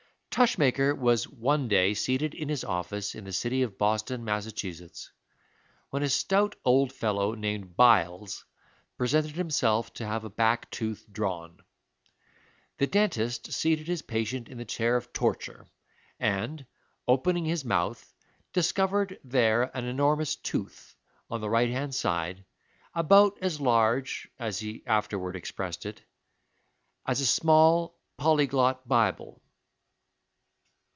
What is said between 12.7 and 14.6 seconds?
The dentist seated his patient in